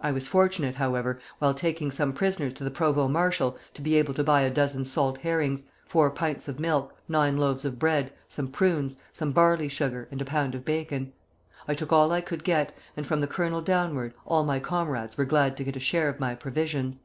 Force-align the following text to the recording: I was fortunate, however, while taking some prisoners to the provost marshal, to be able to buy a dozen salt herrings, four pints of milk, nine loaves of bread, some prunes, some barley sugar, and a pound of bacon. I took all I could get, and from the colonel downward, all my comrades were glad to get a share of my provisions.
I 0.00 0.10
was 0.10 0.26
fortunate, 0.26 0.76
however, 0.76 1.20
while 1.38 1.52
taking 1.52 1.90
some 1.90 2.14
prisoners 2.14 2.54
to 2.54 2.64
the 2.64 2.70
provost 2.70 3.12
marshal, 3.12 3.58
to 3.74 3.82
be 3.82 3.94
able 3.96 4.14
to 4.14 4.24
buy 4.24 4.40
a 4.40 4.50
dozen 4.50 4.86
salt 4.86 5.18
herrings, 5.18 5.68
four 5.84 6.10
pints 6.10 6.48
of 6.48 6.58
milk, 6.58 6.94
nine 7.08 7.36
loaves 7.36 7.66
of 7.66 7.78
bread, 7.78 8.10
some 8.26 8.48
prunes, 8.48 8.96
some 9.12 9.32
barley 9.32 9.68
sugar, 9.68 10.08
and 10.10 10.22
a 10.22 10.24
pound 10.24 10.54
of 10.54 10.64
bacon. 10.64 11.12
I 11.68 11.74
took 11.74 11.92
all 11.92 12.10
I 12.10 12.22
could 12.22 12.42
get, 12.42 12.74
and 12.96 13.06
from 13.06 13.20
the 13.20 13.26
colonel 13.26 13.60
downward, 13.60 14.14
all 14.24 14.44
my 14.44 14.60
comrades 14.60 15.18
were 15.18 15.26
glad 15.26 15.58
to 15.58 15.64
get 15.64 15.76
a 15.76 15.78
share 15.78 16.08
of 16.08 16.18
my 16.18 16.34
provisions. 16.34 17.00